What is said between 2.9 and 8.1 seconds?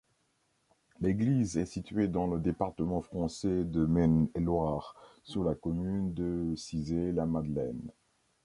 français de Maine-et-Loire, sur la commune de Cizay-la-Madeleine.